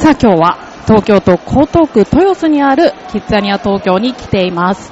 [0.00, 0.56] さあ今日は
[0.86, 4.90] 東京都江東区豊洲にあるキッザニア東京に来ています。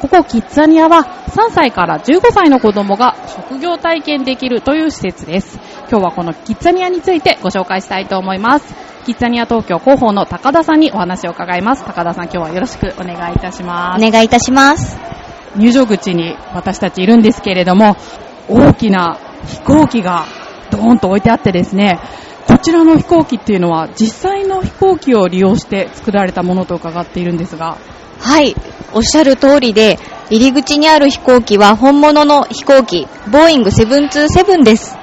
[0.00, 5.60] ここキッザニアは3歳から15歳の子供が職業体験できるという施設です。
[5.88, 8.74] 今日はこのキッザニアについてご紹介したいと思います。
[9.06, 11.84] キッザニア東京広報の高田さんにお話を伺います。
[11.84, 14.04] 高田さん今日はよろしくお願いいたします。
[14.04, 14.98] お願いいたします。
[15.54, 17.96] 入場口に私たちいるんですけれども、
[18.48, 20.26] 大きな飛行機が
[20.72, 22.00] ドーンと置いてあってですね、
[22.48, 27.76] こちらの飛行機っていうのは実際の飛行機を利用して作られたものと伺っているんですが、
[28.18, 28.56] はい、
[28.94, 29.98] おっしゃる通りで、
[30.30, 34.96] 入り口にある飛行機は本物の飛行機、ボーイング727です。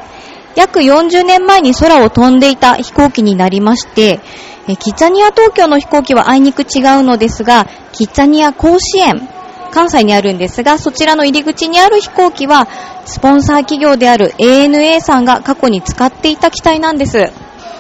[0.56, 4.20] 約40年前に空を飛んでいた飛行機になりまして、
[4.80, 9.30] キッザニア東京の飛行機はあいにく違うのですが、キッザニア甲子園、
[9.76, 12.70] 関西にあるんですが、そちらの入り口にある飛行機は、
[13.06, 17.30] スポンサー企業である ANA さんが過去に使っていた機体なんです。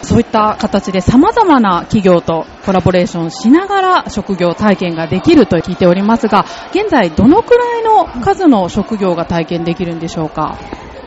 [0.02, 10.58] そういった形で様々な企業とコラボレーションしながら職業体験ができると聞いておりますが、現在どのくらいの数の職業が体験できるんでしょうか？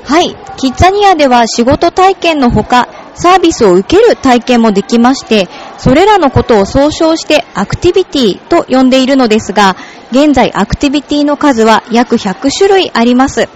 [0.04, 0.34] はい。
[0.56, 5.48] キッザニアでは仕事体験のほか、サービスを受ける体験もできまして、
[5.78, 9.76] それらのことを総称してアクティビティと呼んでいるのですが、
[10.10, 13.48] 現在アクティビティの数は約100種類あります。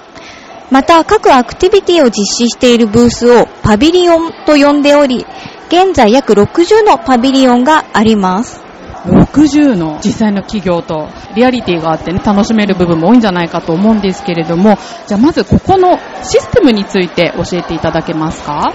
[0.71, 5.27] また、各アクティビティを実施しているブースをパビリオンと呼んでおり、
[5.69, 8.63] 現在約60のパビリオンがあります。
[9.05, 18.73] 60の実際の企業とリアリティがあってね、楽しめる部分も多いんじゃないかと思うんですけれども、じゃあまずここのシステムについて教えていただけますか？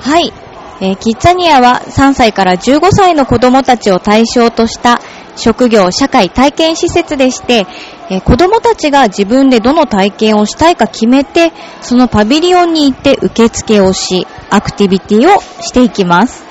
[0.00, 0.32] はい。
[0.80, 5.00] えーキッザニアは3歳から15歳の子供たちを対象とした
[5.36, 7.66] 職業社会体験施設でして、
[8.10, 16.44] えー子供たちが自分でどの体験をしたいか決めて、そのパビリオンに行って受付をし、アクティビティをしていきます。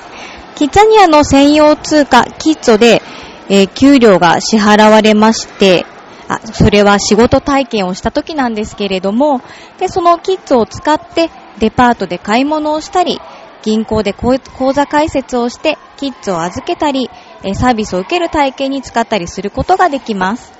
[0.56, 3.00] キッザニアの専用通貨キッゾで、
[3.48, 5.86] えー給料が支払われまして、
[6.28, 9.40] あ、それは仕事体験をした時なんですけれども、
[9.78, 13.20] で、そのキッズを使ってデパートで買い物をしたり、
[13.62, 14.38] 銀行で口
[14.72, 17.10] 座開設をしてキッズを預けたり、
[17.54, 20.57] サービスを受ける体験に使ったりすることができます。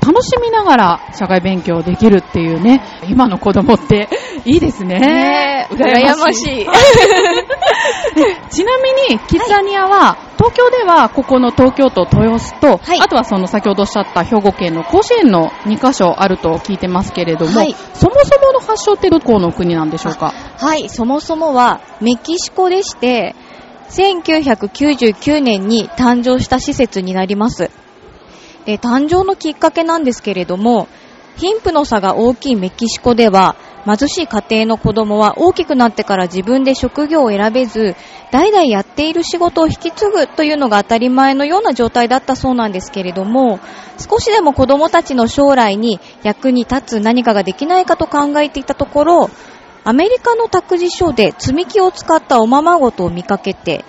[0.00, 4.08] 楽しみながら社会勉強できるっていうね、今の子供って
[4.44, 4.98] いいですね。
[4.98, 6.66] ねえ羨ましい。
[8.50, 13.00] ちなみに、キッザニアは、東京ではここの東京都豊洲と、はい。
[13.00, 17.76] あとはその先ほどおっしゃった兵庫県の甲子園の2カ所あると聞いてますけれども、はい。
[17.94, 20.32] そもそもの発祥ってどこの国なんでしょうか？
[20.58, 23.34] はい、そもそもはメキシコでして、
[23.90, 27.70] 1999年に誕生した施設になります。
[28.66, 30.88] で、誕生のきっかけなんですけれども、
[31.36, 33.56] 貧富の差が大きいメキシコでは、
[33.86, 37.96] 貧しい家庭の子供は大きくなってから自分で職業を選べず、
[38.30, 43.58] 代々やっている仕事を引き継ぐというのが当たり前のような状態だったそうなんですけれども、
[43.98, 49.30] 少しでも子供たちの将来に役に立つ何かができないかと考えていたところ、
[49.82, 53.84] アメリカの託児所で積み木を使ったおままごとを見かけて、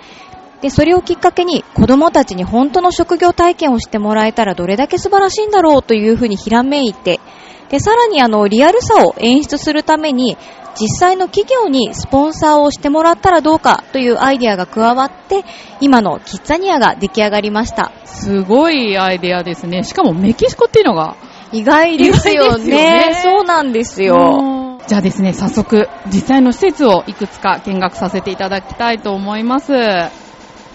[0.62, 7.20] で、それをきっかけに子供たちに本当の職業体験をしてもらえたらどれだけ素晴らしいんだろうというふうにひらめいて、
[7.68, 10.36] で、さらにあの、リアルさを演出するために、
[10.80, 15.44] 実際の企業にスポンサーをしてもらったらどうかというアイデアが加わって、
[15.80, 17.90] 今のキッザニアが出来上がりました。
[18.04, 19.84] すごいアイデアですね。
[19.84, 21.16] しかもメキシコっていうのが。
[21.50, 22.64] 意外ですよね。
[22.64, 24.78] ねそうなんですよ。
[24.86, 29.72] じゃあですね、早速、実際の施設をいくつか見学させていただきたいと思います。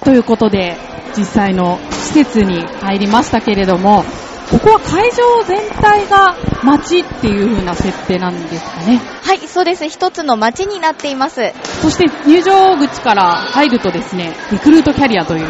[0.04, 0.78] ということで、
[1.18, 4.04] 実際の施設に入りましたけれども、
[4.52, 9.02] ここは会場全体が街っていう風な設定なんですかね。
[9.24, 9.90] はい、そうです。
[9.90, 11.52] 一つの街になっています。
[11.82, 15.48] そして入場口から入るとですね、リクルートキャリアという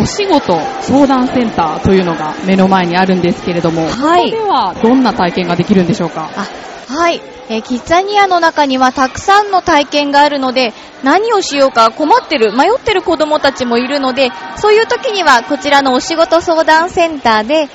[0.00, 6.30] お仕事相談センターというのが目の前にあるんですけれども、はいここではどんな体験ができるんでしょうか？
[6.34, 6.46] あ、
[6.92, 7.20] はい。
[7.50, 10.72] えーキッザニアの中にはたくさんの体験があるので、
[11.02, 17.68] 何をしようか困ってる、迷ってる子供たちもいるので、そういう時にはこちらのお仕事相談センターで、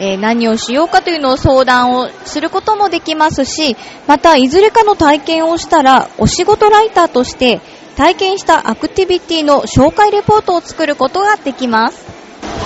[0.00, 3.76] えー何をしようかというのを相談をすることもできますし、
[4.06, 7.60] また、いずれかの体験をしたら、お仕事ライターとして、
[7.98, 12.06] 体験したアクティビティの紹介レポートを作ることができます。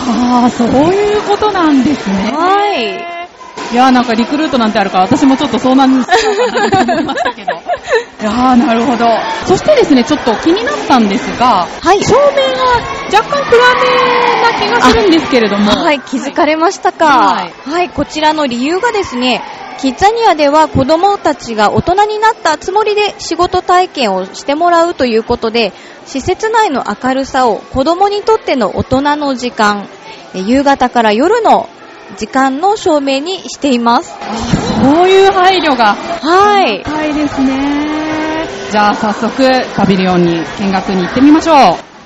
[0.07, 2.31] ああ、そういうことなんですね。
[2.37, 3.13] はい。
[3.73, 7.53] いやーなんかリクルートなんてあるから私もちょっと相談しようかなと思いましたけど。
[7.57, 7.57] い
[8.23, 9.07] やーなるほど。
[9.47, 12.05] そしてですね、ちょっと気になったんですが、はい。
[12.05, 12.21] 照明
[12.55, 15.73] が若干暗めな気がするんですけれども。
[15.73, 17.07] はい、気づかれましたか。
[17.07, 19.43] ははいい、こちらの理由がですね、
[19.83, 25.73] キッザニアでは子供たちが大人になったつもりで仕事体験をしてもらうということで、
[26.07, 29.89] 施設内の明るさを子供にとっての大人の時間、
[30.35, 31.69] 夕方から夜の
[32.17, 34.15] 時間の照明にしています。
[34.81, 35.97] そういう配慮が。
[35.97, 36.85] はい。
[36.85, 38.47] 高いですね。
[38.71, 41.57] じゃあ早速、パビリオンに見学に行ってみましょう。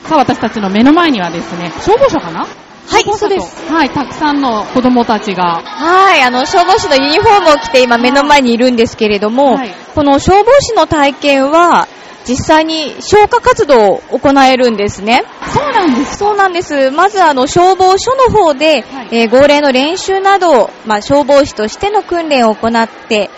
[0.08, 2.46] さあ、私たちの目の前にはですね、消防署かな
[2.88, 3.72] はいそうです。
[3.72, 5.60] はい、たくさんの子供たちが。
[5.62, 11.88] はい、あの、消防士のユニフォームを着て今目の前にいるんですけれども、はいこの消防士の体験は、
[12.28, 15.24] 実際に消火活動を行えるんですね。
[15.54, 16.18] そうなんです。
[16.18, 16.90] そうなんです。
[16.90, 23.30] まずあの消防署の方で、はいえー号令の練習などを、まあ、消防士としての訓練を行って、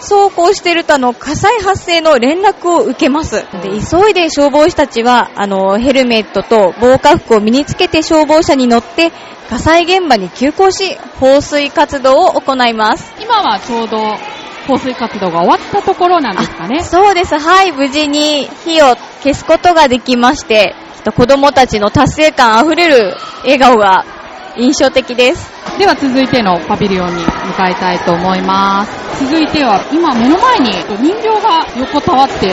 [0.00, 3.36] そうこうしているとあの火災発生の連絡を受けます。
[3.62, 9.10] で、急いで消防士たちは、あの、ヘルメットと防火服を身につけて消防車に乗って、
[9.48, 13.14] 火災現場に急行し、放水活動を行います。
[13.20, 13.98] 今はちょうど
[14.66, 16.82] 放水活動が終わったところなんですかね。
[16.82, 17.38] そうです。
[17.38, 20.74] はい、無事に火を消すことができまして、
[21.16, 24.04] 子供たちの達成感あふれる笑顔が
[24.56, 25.56] 印象的です。
[25.78, 29.24] では続いてのパビリオンに向かいたいと思います。
[29.24, 32.50] 続いては、今目の前に人形が横たわってい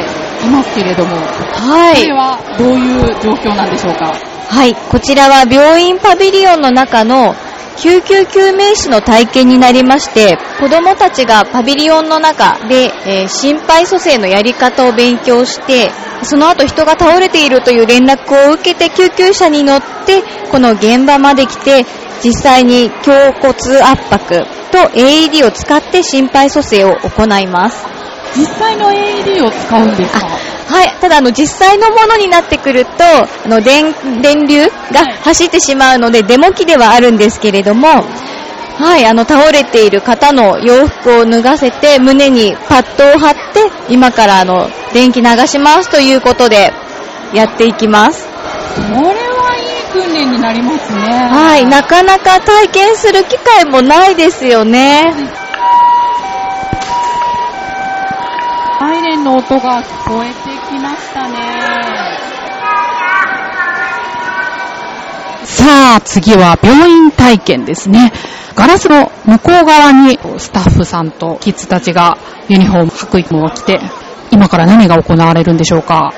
[0.51, 4.11] ますけれども、はこれはどういう状況なんでしょうか？
[4.49, 7.33] はい、こちらは病院パビリオンの中の
[7.77, 15.91] 救急救命士の体験になりまして、子供たちがパビリオンの中で、えー心肺蘇生のやり方を勉強して、
[16.23, 21.85] その後人が倒れているという連絡を受けて救急車に乗って、この現場まで来て、
[22.23, 27.85] 実際に胸骨圧迫と AED を使って心肺蘇生を行います。
[28.35, 30.27] 実際の AED を使うんですか？
[30.73, 30.95] はい。
[31.01, 37.87] ただ、あの、実際のものになってくると、あの、電、電流がはい走ってしまうので、デモ機ではあるんですけれども、
[38.79, 39.05] はい。
[39.05, 46.71] あの、倒れている方の洋服を脱がせて、胸にパッドを貼って、今からあの、電気流しますということで、
[47.33, 48.27] やっていきます。
[49.93, 50.99] 訓練になりますね。
[51.01, 51.65] はい。
[51.65, 55.13] なかなか体験する機会もないですよね。
[58.79, 60.33] サイレンの音が聞こえて
[60.69, 61.93] きましたね。
[65.45, 68.11] さあ、次は病院体験ですね。
[68.55, 72.17] ガラスの向こう側にスタッフさんとキッズたちが
[72.49, 73.79] ユニフォーム、白衣を着て、
[74.31, 76.13] 今から何が行われるんでしょうか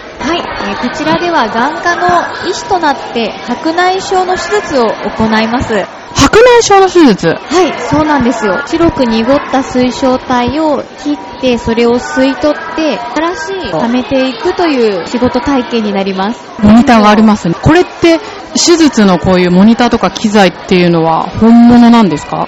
[0.85, 5.73] こちらでは眼科の医師となって白内障の手術を行います。
[6.13, 7.27] 白内障の手術？
[7.27, 8.61] はい、そうなんですよ。
[8.67, 16.39] 白く濁った水晶体を切って、それを吸い取って、新しい溜めていくという仕事体験になります。
[16.61, 17.55] モニターがありますね。
[17.55, 18.19] これって
[18.53, 22.47] 手術のこういうモニターとか機材っていうのは本物なんですか？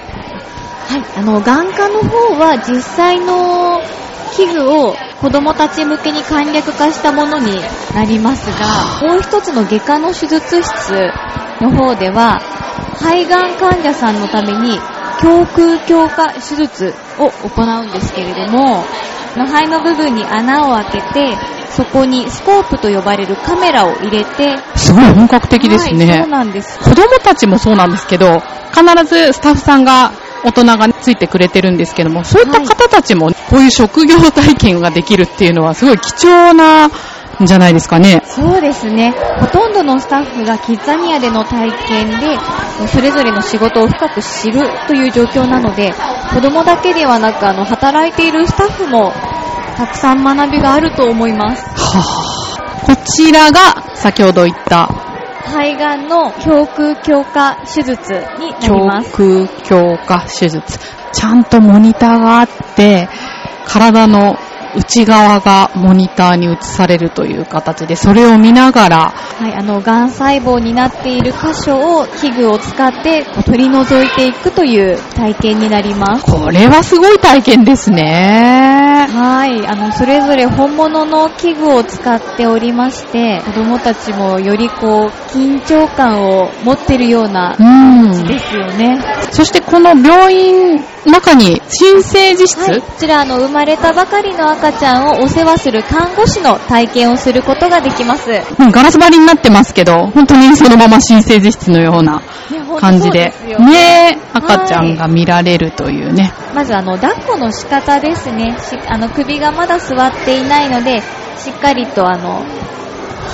[0.96, 3.82] い、あの、眼科の方は実際の
[4.36, 7.60] 器具を子供たち向けに簡略化したものに
[7.94, 11.12] なりますが、もう一つの外科の手術室
[11.60, 12.40] の方では、
[12.94, 14.78] 肺がん患者さんのために
[15.22, 18.84] 胸腔強化手術を行うんですけれども、
[19.36, 21.36] の肺の部分に穴を開けて、
[21.70, 26.10] そこにスコープと呼ばれるカメラを入れて、すごい本格的ですね。
[26.10, 26.78] はい、そうなんです。
[26.78, 28.40] 子供たちもそうなんですけど、
[28.72, 30.12] 必ずスタッフさんが
[30.44, 36.90] 大人がついてくれてるんですけども、そういった方たちもこういう職業体験ができるっていうのはすごい貴重なん
[37.46, 38.22] じゃないですかね。
[38.26, 39.14] そうですね。
[39.40, 42.38] ほとんどのスタッフがキッザニアでの体験で、
[42.88, 45.94] それぞれの仕事を深く知るという状況なので、
[46.34, 49.12] 子供だけではなく、あの、働いているスタッフも、
[49.76, 51.62] たくさん学びがあると思います。
[51.62, 52.02] は
[52.82, 54.88] あ、こちらが先ほど言った
[55.48, 59.20] 肺がんの胸腔強化手術になります。
[59.20, 60.78] 胸腔強化手術。
[61.12, 63.08] ちゃんとモニターがあって、
[63.64, 64.36] 体の
[64.76, 76.24] 内側がモニターに映されるという形で、それを見ながら、はい、あの、がん細胞になっている箇所を器具を使ってこう取り除いていくという体験になります。
[76.24, 79.06] これはすごい体験ですね。
[79.10, 88.26] はい、あの、それぞれ本物の器具を使っておりまして、子供たちもよりこう、緊張感を持ってるようなうん。
[88.26, 89.00] ですよね。
[89.30, 98.28] そしてこの病院中に新生児室、はい、こちら、あの、生まれたばかりの赤ちゃんをお世話する看護師の体験をすることができます。
[98.58, 102.20] ガラス張りになってますけど、本当にそのまま新生児室のような
[102.80, 103.66] 感じで、本当そうすよね
[104.14, 106.32] ね赤ちゃんが見られるというね。
[106.54, 111.02] まずあの抱っこの仕方ですねしあの首がまだ座っていないので
[111.36, 112.44] しっかりとあの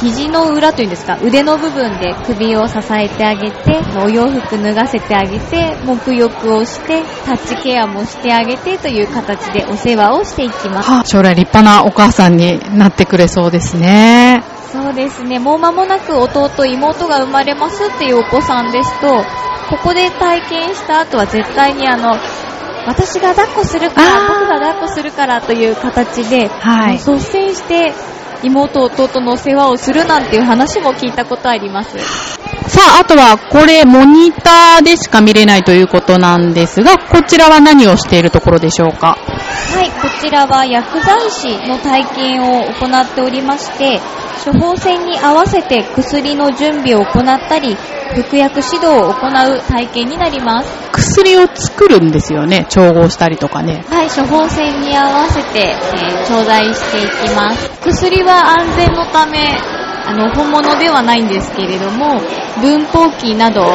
[0.01, 10.91] 肘の裏というんですか、腕の部分で首を支えてあげて、お洋服脱がせてあげて、沐浴をして、タッチケアもしてあげてという形でお世話をしていきます。
[10.91, 14.43] はあ将来立派なお母さんになってくれそうですね。
[14.73, 19.25] そうですね、もう間もなく弟、妹が生まれますっていうお子さんですと、
[19.71, 22.19] ここで体験した後は絶対にあの、
[22.87, 27.93] 私が抱っこするから、僕が抱っこするからという形で、はい率先して
[28.45, 31.99] 妹、弟の世話をするなんていう話も聞いたことあります。
[32.69, 39.19] さあ、あとは、これ、モニターでしか見れないということなんですが、こちらは何をしているところでしょうか？
[39.55, 44.01] はい、こちらは薬剤師の体験を行っておりまして、
[44.45, 47.77] 処方箋に合わせて薬の準備を行ったり、
[48.15, 50.69] 服薬指導を行う体験になります。
[50.93, 52.67] 薬を作るんですよね。
[52.69, 53.85] 調合したりとかね。
[53.89, 57.71] はい、処方箋に合わせて、えー頂戴していきます。
[57.83, 59.39] 薬は安全のため、
[60.07, 62.21] あの、本物ではないんですけれども、
[62.61, 63.67] 分包機など、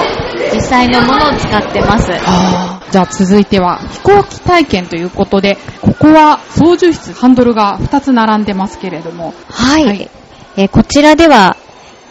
[0.53, 2.78] 実際のものを使ってます。
[2.89, 9.33] あじゃあ続いては飛行機体験ということで、ここは操縦室、ハンドルが2つ並んでますけれども。
[9.49, 9.85] はい。
[9.85, 10.09] はい
[10.57, 11.55] えーこちらでは、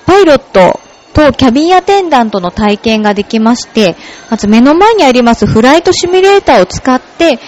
[0.07, 0.81] パイロット
[1.13, 3.97] とキャビンアテンダントの体験ができまして、
[4.31, 7.39] まず目の前にありますフライトシミュレーターを使って、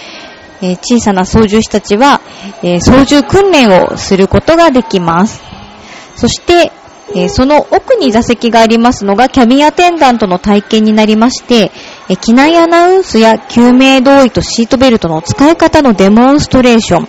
[0.61, 2.21] えー小さな操縦士たちは、
[2.61, 5.41] えー操縦訓練をすることができます。
[6.15, 6.71] そして、
[7.15, 11.71] えーその奥に座席がありますのがキャビンアテンダントの体験になりまして、
[12.11, 17.07] えー機内アナウンスや救命胴衣とシートベルトの使い方のデモンストレーション、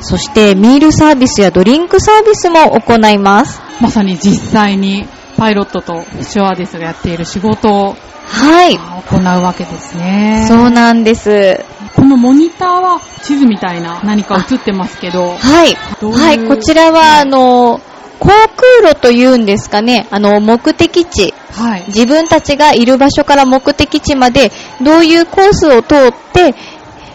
[0.00, 3.60] そしてミールサービスやドリンクサービスも行います。
[3.80, 8.76] まさに実際にパイロットとシュワーデスがやっている仕事をはい。
[8.76, 10.46] 行うわけですね。
[10.48, 11.64] そうなんです。
[11.94, 15.74] このモニターは地図みたいな何か映ってますけど、はい。
[15.74, 17.80] はい、こちらは、あの、
[18.20, 21.84] 航空路というんですかね、あの、目的地、はい。
[21.88, 26.54] 自分たちがいる場所から目的地まで、どういうコースを通って、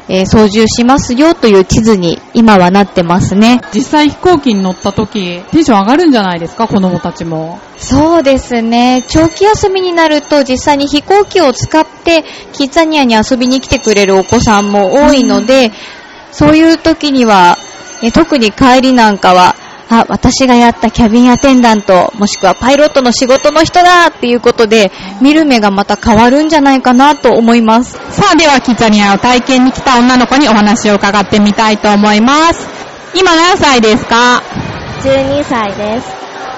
[0.08, 3.62] えー操縦しますよという地図に今はなってますね。
[3.74, 7.60] 実際飛行機に乗った時、テンション上がるんじゃないですか、子供たちも。
[7.78, 9.04] そうですね。
[9.08, 15.72] 長期休みになると実際に飛行機を使ってキッザニアに遊びに来てくれるお子さんも多いので、
[16.32, 17.58] そういう時には、
[18.04, 19.56] え特に帰りなんかは、
[19.90, 27.92] あ、私がやったキャビンアテンダント、もしくはパイロットの仕事の人だっていうことで、見る目がまた変わるんじゃないかなと思います。
[28.12, 32.68] さあ、ではキッザニアを体験に来た女の子にお話を伺ってみたいと思います。
[33.14, 34.42] 今何歳ですか
[35.04, 36.08] ？12歳です。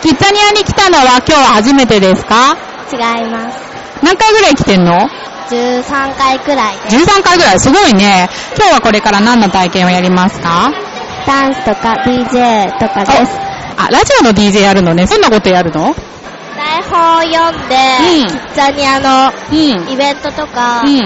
[0.01, 2.55] キッザニアに来たのは今日は初めてですか？
[2.93, 2.95] 違
[3.27, 3.57] います。
[4.03, 4.93] 何回ぐらい来てんの
[5.49, 6.95] ？13回くらいです。
[6.97, 8.29] 13回ぐらい、すごいね。
[8.55, 10.71] 今日はこれから何の体験をやりますか？
[11.27, 13.37] ダンスとか DJ とかです。
[13.77, 15.05] あ、ラジオの DJ やるのね。
[15.05, 15.93] どんなことやるの？
[16.55, 19.89] 台本を読んで、うんキッザニアのうん。
[19.89, 20.99] イベントとか、うん。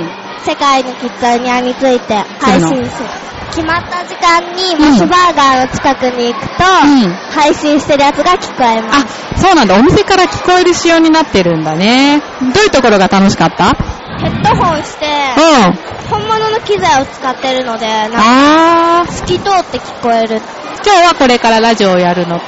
[0.45, 3.09] 世界のキッザニアについて配信する。
[3.51, 9.33] 決まった時間にうんモスバーガーの近くに行くと、うん配信してるやつが聞こえます。
[9.35, 9.75] あ、そうなんだ。
[9.77, 12.21] お店から聞こえる仕様になってるんだね。
[12.39, 13.73] どういうところが楽しかった？
[14.21, 15.73] ヘッドホンして、うん。
[16.09, 19.05] 本物の機材を使ってるので、なんか。
[19.11, 20.39] 透き通って聞こえる。
[20.85, 22.45] 今日はこれからラジオをやるのと、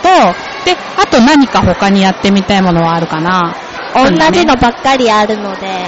[0.66, 3.54] で、あと何か他にやってみたいものはあるかな
[3.96, 5.88] 同じのばっかりあるので、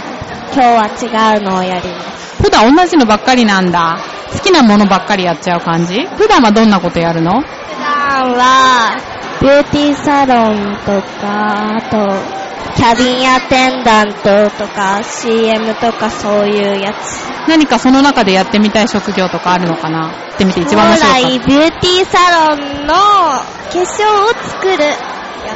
[0.53, 2.41] 今日は違うのをやります。
[2.41, 3.97] 普段同じのばっかりなんだ。
[4.31, 6.07] 好きなものばっかりやっちゃう感じ？
[6.17, 7.41] 普段はどんなことやるの？
[7.41, 7.47] 普
[7.79, 8.97] 段は、
[9.41, 12.44] ビューティーサロンとか、あと、
[12.75, 17.47] キャビンアテンダントとか、CM とかそういうやつ。
[17.47, 20.11] 何かその中でやってみたい職業とかあるのかな？
[20.33, 25.55] ってみて一番面将白い来、ビューティーサロンの化粧を作るや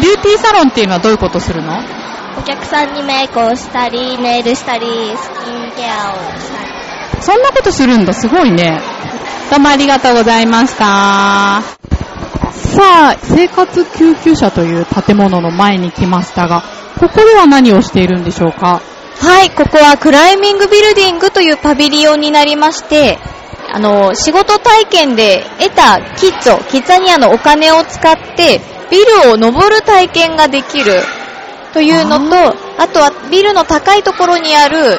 [0.00, 1.80] ビューティーサロンっていうのはどういうことするの？
[1.82, 2.40] つ。
[2.40, 4.86] お客さんにメイクをしたり、ネイルしたり、
[5.16, 7.22] スキンケアをしたり。
[7.22, 8.12] そんなことするんだ。
[8.12, 8.80] すごいね。
[9.50, 11.83] どうもありがとうございました。
[12.64, 16.62] さあ、生活救急車という建物の前に来ましたが、
[16.98, 18.80] ここでは何をしているんでしょうか？
[19.20, 23.18] はい、ここはクライミングビルディングというパビリオンになりまして、
[23.72, 31.00] あの、仕事体験で得たキッズを、キッザニアのお金を使って、ビルを登る体験ができる
[31.72, 34.98] というのと、あとはビルの高いところにある、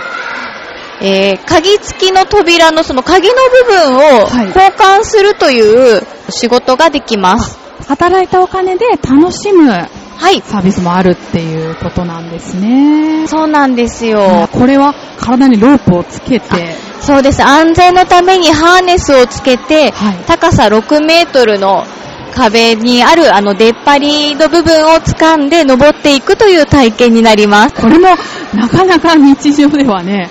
[1.02, 4.48] えー、鍵付きの扉のその鍵の部分をはい。
[4.48, 7.58] 交換するという仕事ができます。
[7.88, 9.70] 働いたお金で楽しむ
[10.18, 10.42] はい。
[10.42, 13.28] サービスもあるっていうことなんですね。
[13.28, 14.48] そうなんですよ。
[14.52, 17.44] これは体にロープをつけて、そうです。
[17.44, 21.84] 安全のためにハーネスをつけて、はい高さ6メートルの
[22.34, 27.76] 壁にあるあの出っ張りの部分を掴んで登っていくという体験になります。
[27.76, 28.08] これも
[28.54, 30.30] なかなか日常ではね、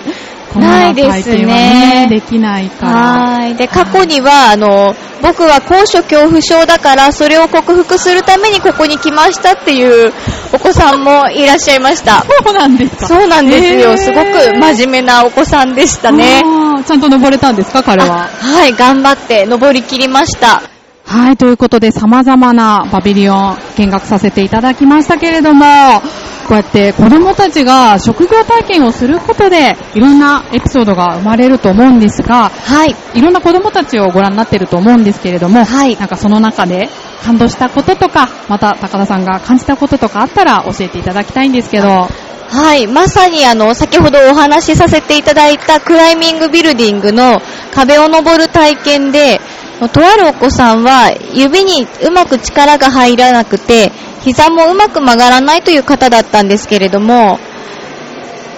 [0.59, 2.91] な体験はね、できないから。
[2.91, 3.55] はい。
[3.55, 10.13] で、過去には、あの、僕は高所恐怖症だから、それを克服するためにここに来ましたっていう
[10.53, 12.23] お子さんもいらっしゃいました。
[12.43, 13.97] そうなんですかそうなんですよ。
[13.97, 16.43] すごく真面目なお子さんでしたね。
[16.85, 18.25] ちゃんと登れたんですか、彼は？
[18.25, 20.61] あはい、頑張って登り切りました。
[21.07, 26.01] はい、ということで様々なパビリオン見学させていただきましたけれども、
[26.47, 32.95] こうやって子供たちが職業体験をすることで、いろんなエピソードが生まれると思うんですが、はい。
[33.15, 36.89] いろんな子供たちをご覧になってると思うんですけれども、はいなんかその中で
[37.23, 42.07] 感動したこととか、また高田さんが感じたこととかあったら教えていただきたいんですけど、
[42.47, 42.85] はい。
[42.85, 47.41] まさにあの、先ほどお話しさせていただいたクライミングビルディングの
[47.73, 49.41] 壁を登る体験で、
[49.91, 53.91] とあるお子さんは指にうまく力が入らなくて、
[54.25, 57.39] 膝もうまく曲がらないという方だったんですけれども、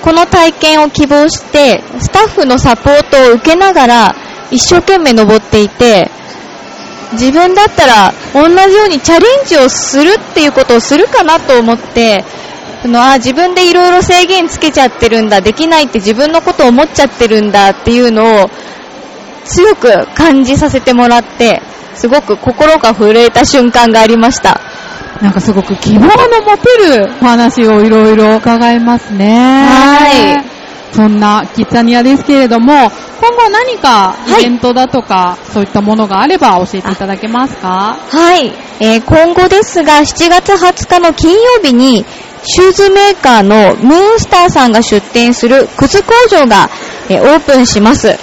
[0.02, 4.16] この体験を希望して、スタッフのサポートを受けながら、
[4.50, 6.10] 一生懸命登っていて、
[7.12, 12.24] 自分だったら同じようにチャレンジをするっていうことをするかなと思って、
[12.82, 18.50] そのあ自分でいろいろ制限つけちゃってるんだ、できないって自分のことを思っちゃってるんだっていうのを
[19.44, 21.62] 強く感じさせてもらって、
[21.96, 24.62] すごく心が震えた瞬間がありました。
[25.22, 29.68] なんかすごく希望の持てるお話をいろいろ伺えますね。
[29.70, 30.10] は
[30.44, 30.46] い。
[30.94, 32.74] そんなキッザニアですけれども、
[33.20, 37.98] 今後何かはいイベントだとか、そういったものがあれば教えていただけますか？
[38.10, 42.06] はい、えー今後ですが、7月20日の金曜日に、
[42.44, 46.70] シューズメーカーのムーンスターさんが出店する靴工場が、
[47.10, 48.18] えーオープンします。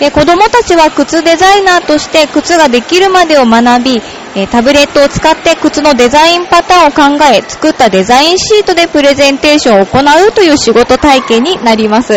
[0.00, 4.02] で子供たちは靴デザイナーとして靴ができるまでを学び、
[4.34, 12.14] えータブレットを使って靴のデザインパターンを考え、作ったデザインシートでプレゼンテーションを行うという仕事体験になります。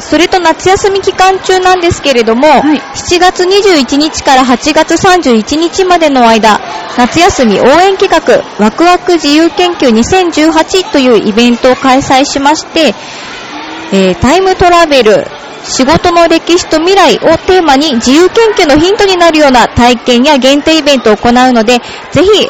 [0.00, 6.60] それと夏休み期間中なんですけれども、はい7月21日から8月31日までの間、
[6.96, 12.94] 夏休み応援企画、ワクワク自由研究2018というイベントを開催しまして、
[13.92, 15.26] えータイムトラベル、
[15.68, 21.78] 仕事の歴史と未来をテーマに自由研究のヒントになるような体験や限定イベントを行うので、
[22.12, 22.48] ぜひ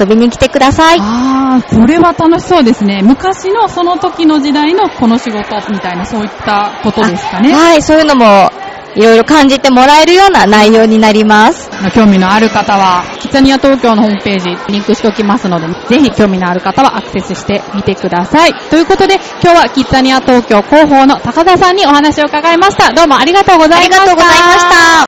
[0.00, 0.98] 遊びに来てください。
[1.00, 3.02] ああ、これは楽しそうですね。
[3.02, 7.52] 昔のその時の時代のこの仕事みたいなそういったことですかね。
[7.52, 8.52] はい、そういうのも
[8.94, 11.70] いろいろ感じてもらえるような内容になります。
[11.94, 18.54] 興味のある方は、キッザニア東京のホームページリンクしておきますので、ぜひ興味のある方はアクセスしてみてください。
[18.70, 22.92] ということで、今日はキッザニア東京広報の高田さんにお話を伺いました。
[22.92, 24.02] どうもありがとうございました。
[24.02, 24.92] ありがとうございました。